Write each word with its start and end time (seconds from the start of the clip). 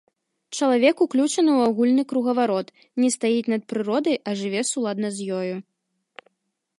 Чалавек 0.59 1.01
уключаны 1.05 1.51
ў 1.55 1.59
агульны 1.71 2.03
кругаварот, 2.13 2.67
не 3.03 3.09
стаіць 3.15 3.51
над 3.53 3.61
прыродай, 3.73 4.17
а 4.31 4.33
жыве 4.43 4.61
суладна 4.71 5.07
з 5.19 5.31
ёю. 5.41 5.55